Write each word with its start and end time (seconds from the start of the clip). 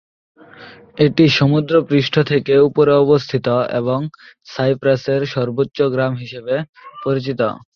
এটি 1.05 1.25
সমুদ্রপৃষ্ঠ 1.39 2.13
থেকে 2.31 2.53
উপরে 2.67 2.91
অবস্থিত 3.03 3.47
এবং 3.79 3.99
সাইপ্রাসের 4.47 5.21
সর্বোচ্চ 5.33 5.77
গ্রাম 5.93 6.13
হিসেবে 6.21 6.55
পরিচিত। 7.03 7.39